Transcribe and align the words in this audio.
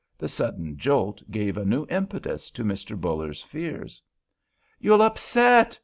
The 0.17 0.27
sudden 0.27 0.77
jolt 0.79 1.21
gave 1.29 1.57
a 1.57 1.63
new 1.63 1.85
impetus 1.87 2.49
to 2.49 2.63
Mr. 2.63 2.99
Buller's 2.99 3.43
fears. 3.43 4.01
"You'll 4.79 5.03
upset!" 5.03 5.79